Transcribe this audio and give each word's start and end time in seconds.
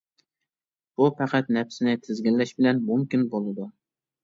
بۇ 1.01 1.09
پەقەت 1.19 1.51
نەپسىنى 1.59 1.95
تىزگىنلەش 2.07 2.55
بىلەن 2.63 2.83
مۇمكىن 2.91 3.31
بولىدۇ. 3.37 3.71